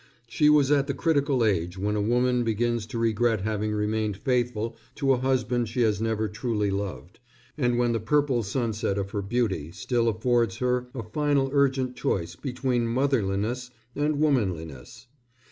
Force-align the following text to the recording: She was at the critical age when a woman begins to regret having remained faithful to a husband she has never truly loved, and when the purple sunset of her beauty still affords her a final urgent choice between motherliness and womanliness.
She 0.27 0.49
was 0.49 0.71
at 0.71 0.87
the 0.87 0.95
critical 0.95 1.45
age 1.45 1.77
when 1.77 1.95
a 1.95 2.01
woman 2.01 2.43
begins 2.43 2.87
to 2.87 2.97
regret 2.97 3.41
having 3.41 3.71
remained 3.71 4.17
faithful 4.17 4.75
to 4.95 5.11
a 5.13 5.17
husband 5.19 5.69
she 5.69 5.81
has 5.81 6.01
never 6.01 6.27
truly 6.27 6.71
loved, 6.71 7.19
and 7.55 7.77
when 7.77 7.91
the 7.91 7.99
purple 7.99 8.41
sunset 8.41 8.97
of 8.97 9.11
her 9.11 9.21
beauty 9.21 9.71
still 9.71 10.07
affords 10.07 10.57
her 10.57 10.87
a 10.95 11.03
final 11.03 11.51
urgent 11.53 11.95
choice 11.95 12.35
between 12.35 12.87
motherliness 12.87 13.69
and 13.95 14.17
womanliness. 14.19 15.05